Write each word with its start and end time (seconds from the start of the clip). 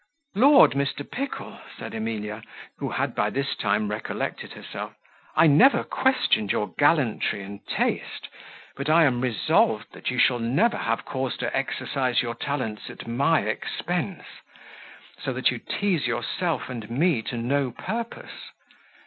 "Lord! 0.33 0.71
Mr. 0.71 1.07
Pickle," 1.07 1.59
said 1.77 1.93
Emilia, 1.93 2.41
who 2.79 2.89
had 2.89 3.13
by 3.13 3.29
this 3.29 3.55
time 3.55 3.87
recollected 3.87 4.53
herself, 4.53 4.95
"I 5.35 5.45
never 5.45 5.83
questioned 5.83 6.51
your 6.51 6.73
gallantry 6.79 7.43
and 7.43 7.63
taste; 7.67 8.27
but 8.75 8.89
I 8.89 9.03
am 9.03 9.21
resolved 9.21 9.93
that 9.93 10.09
you 10.09 10.17
shall 10.17 10.39
never 10.39 10.77
have 10.77 11.05
cause 11.05 11.37
to 11.37 11.55
exercise 11.55 12.23
your 12.23 12.33
talents 12.33 12.89
at 12.89 13.05
my 13.07 13.41
expense; 13.41 14.23
so 15.21 15.33
that 15.33 15.51
you 15.51 15.59
tease 15.59 16.07
yourself 16.07 16.67
and 16.67 16.89
me 16.89 17.21
to 17.21 17.37
no 17.37 17.69
purpose. 17.69 18.49